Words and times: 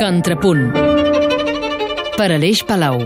Contrapunt 0.00 0.62
per 2.16 2.28
Aleix 2.32 2.62
Palau 2.64 3.02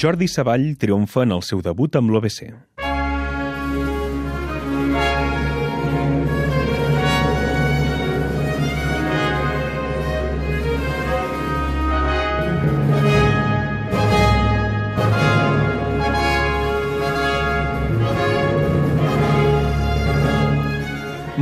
Jordi 0.00 0.28
Savall 0.32 0.70
triomfa 0.80 1.26
en 1.26 1.36
el 1.36 1.44
seu 1.44 1.60
debut 1.60 2.00
amb 2.00 2.14
l'OBC. 2.14 2.48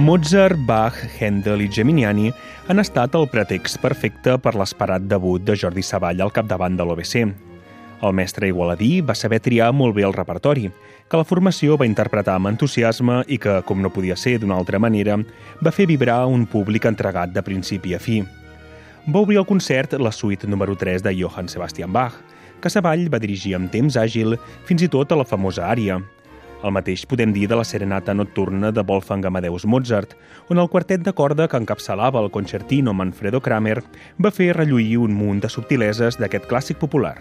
Mozart, 0.07 0.55
Bach, 0.69 0.95
Handel 1.19 1.65
i 1.65 1.67
Geminiani 1.67 2.29
han 2.71 2.79
estat 2.79 3.17
el 3.19 3.25
pretext 3.27 3.81
perfecte 3.83 4.37
per 4.39 4.53
l'esperat 4.55 5.03
debut 5.11 5.43
de 5.43 5.57
Jordi 5.59 5.83
Savall 5.83 6.23
al 6.23 6.31
capdavant 6.31 6.77
de 6.79 6.87
l'OBC. 6.87 7.17
El 8.07 8.15
mestre 8.15 8.47
igualadí 8.47 9.01
va 9.03 9.17
saber 9.19 9.41
triar 9.43 9.73
molt 9.75 9.97
bé 9.97 10.05
el 10.07 10.15
repertori, 10.15 10.71
que 11.11 11.19
la 11.19 11.27
formació 11.27 11.75
va 11.75 11.91
interpretar 11.91 12.37
amb 12.39 12.53
entusiasme 12.53 13.25
i 13.27 13.41
que, 13.43 13.57
com 13.67 13.83
no 13.83 13.91
podia 13.91 14.15
ser 14.15 14.37
d'una 14.39 14.55
altra 14.55 14.79
manera, 14.79 15.19
va 15.59 15.75
fer 15.75 15.89
vibrar 15.91 16.21
un 16.31 16.47
públic 16.47 16.87
entregat 16.87 17.35
de 17.35 17.43
principi 17.43 17.99
a 17.99 17.99
fi. 17.99 18.21
Va 19.11 19.25
obrir 19.27 19.43
el 19.43 19.51
concert 19.51 19.99
la 19.99 20.15
suite 20.15 20.47
número 20.47 20.79
3 20.79 21.03
de 21.03 21.17
Johann 21.19 21.51
Sebastian 21.51 21.91
Bach, 21.91 22.23
que 22.63 22.71
Savall 22.71 23.09
va 23.11 23.19
dirigir 23.19 23.59
amb 23.59 23.75
temps 23.75 23.99
àgil 23.99 24.39
fins 24.71 24.87
i 24.87 24.93
tot 24.93 25.11
a 25.11 25.19
la 25.19 25.27
famosa 25.27 25.67
ària, 25.67 25.99
el 26.67 26.75
mateix 26.75 27.07
podem 27.07 27.33
dir 27.35 27.47
de 27.51 27.59
la 27.59 27.65
serenata 27.65 28.15
nocturna 28.15 28.73
de 28.75 28.83
Wolfgang 28.83 29.25
Amadeus 29.31 29.67
Mozart, 29.67 30.17
on 30.51 30.59
el 30.59 30.71
quartet 30.73 31.05
de 31.07 31.15
corda 31.15 31.49
que 31.49 31.61
encapçalava 31.63 32.23
el 32.25 32.33
concertino 32.35 32.95
Manfredo 32.95 33.41
Kramer 33.41 33.81
va 34.19 34.35
fer 34.35 34.53
relluir 34.57 34.97
un 35.07 35.15
munt 35.15 35.45
de 35.47 35.53
subtileses 35.53 36.19
d'aquest 36.19 36.51
clàssic 36.51 36.83
popular. 36.83 37.19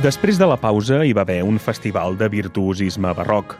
Després 0.00 0.38
de 0.40 0.46
la 0.48 0.56
pausa 0.56 1.02
hi 1.04 1.10
va 1.12 1.26
haver 1.26 1.42
un 1.44 1.58
festival 1.60 2.14
de 2.16 2.24
virtuosisme 2.32 3.10
barroc. 3.12 3.58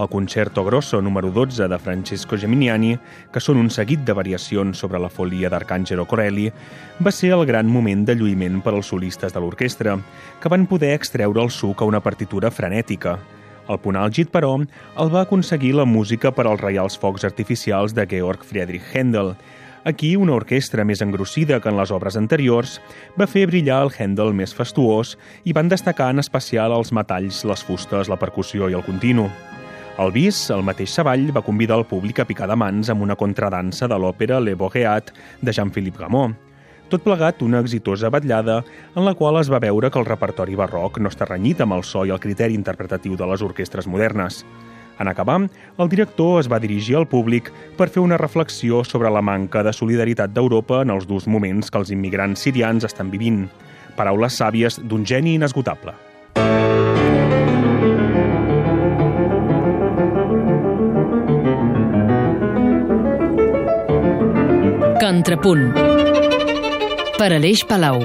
El 0.00 0.08
Concerto 0.08 0.64
Grosso 0.64 1.02
número 1.04 1.28
12 1.30 1.66
de 1.68 1.78
Francesco 1.78 2.38
Geminiani, 2.40 2.94
que 3.28 3.42
són 3.44 3.60
un 3.60 3.68
seguit 3.68 4.00
de 4.08 4.14
variacions 4.16 4.80
sobre 4.80 4.96
la 4.96 5.10
folia 5.12 5.50
d'Arcangelo 5.52 6.06
Corelli, 6.08 6.46
va 6.96 7.12
ser 7.12 7.34
el 7.36 7.44
gran 7.44 7.68
moment 7.68 8.06
de 8.08 8.16
lluïment 8.16 8.62
per 8.64 8.72
als 8.72 8.88
solistes 8.88 9.36
de 9.36 9.44
l'orquestra, 9.44 9.98
que 10.40 10.48
van 10.48 10.64
poder 10.64 10.94
extreure 10.96 11.44
el 11.44 11.52
suc 11.52 11.84
a 11.84 11.90
una 11.92 12.00
partitura 12.00 12.48
frenètica. 12.48 13.18
El 13.68 13.82
punt 13.84 14.00
àlgid, 14.00 14.32
però, 14.32 14.54
el 14.96 15.12
va 15.12 15.26
aconseguir 15.26 15.74
la 15.76 15.84
música 15.84 16.32
per 16.32 16.48
als 16.48 16.64
reials 16.64 16.96
focs 16.96 17.28
artificials 17.28 17.92
de 17.92 18.08
Georg 18.08 18.48
Friedrich 18.48 18.88
Händel, 18.94 19.36
Aquí, 19.84 20.12
una 20.14 20.36
orquestra 20.38 20.84
més 20.86 21.00
engrossida 21.02 21.56
que 21.58 21.66
en 21.72 21.74
les 21.74 21.90
obres 21.90 22.14
anteriors 22.14 22.76
va 23.18 23.26
fer 23.26 23.48
brillar 23.50 23.80
el 23.82 23.90
Handel 23.90 24.30
més 24.38 24.54
fastuós 24.54 25.16
i 25.42 25.54
van 25.56 25.72
destacar 25.72 26.12
en 26.14 26.22
especial 26.22 26.70
els 26.76 26.92
metalls, 26.94 27.40
les 27.50 27.64
fustes, 27.66 28.06
la 28.06 28.18
percussió 28.20 28.70
i 28.70 28.78
el 28.78 28.86
continu. 28.86 29.26
El 29.98 30.14
bis, 30.14 30.38
el 30.54 30.62
mateix 30.62 30.94
Savall, 30.94 31.26
va 31.34 31.42
convidar 31.42 31.80
el 31.80 31.88
públic 31.90 32.22
a 32.22 32.28
picar 32.28 32.46
de 32.48 32.56
mans 32.56 32.92
amb 32.94 33.02
una 33.02 33.18
contradansa 33.18 33.90
de 33.90 33.98
l'òpera 33.98 34.38
Le 34.40 34.54
Bourgeat 34.54 35.10
de 35.42 35.52
Jean-Philippe 35.52 35.98
Gameau. 35.98 36.30
Tot 36.88 37.02
plegat 37.02 37.42
una 37.42 37.58
exitosa 37.64 38.10
batllada 38.12 38.60
en 38.94 39.02
la 39.02 39.16
qual 39.18 39.40
es 39.40 39.50
va 39.50 39.60
veure 39.64 39.90
que 39.90 39.98
el 39.98 40.06
repertori 40.06 40.54
barroc 40.54 41.02
no 41.02 41.10
està 41.10 41.26
renyit 41.26 41.60
amb 41.60 41.74
el 41.74 41.82
so 41.82 42.06
i 42.06 42.14
el 42.14 42.22
criteri 42.22 42.54
interpretatiu 42.54 43.18
de 43.18 43.26
les 43.26 43.42
orquestres 43.42 43.90
modernes. 43.90 44.44
En 45.00 45.08
acabar, 45.08 45.40
el 45.78 45.88
director 45.88 46.40
es 46.40 46.48
va 46.50 46.60
dirigir 46.60 46.96
al 46.96 47.08
públic 47.08 47.50
per 47.78 47.88
fer 47.88 48.02
una 48.02 48.18
reflexió 48.20 48.84
sobre 48.84 49.10
la 49.10 49.22
manca 49.22 49.62
de 49.62 49.72
solidaritat 49.72 50.32
d'Europa 50.34 50.82
en 50.82 50.90
els 50.94 51.08
durs 51.08 51.26
moments 51.26 51.70
que 51.70 51.80
els 51.80 51.90
immigrants 51.90 52.44
sirians 52.44 52.84
estan 52.84 53.10
vivint. 53.10 53.46
Paraules 53.96 54.38
sàvies 54.38 54.80
d'un 54.82 55.04
geni 55.04 55.36
inesgotable. 55.36 55.96
Contrapunt 65.02 65.72
per 67.18 67.32
Aleix 67.36 67.66
Palau 67.68 68.04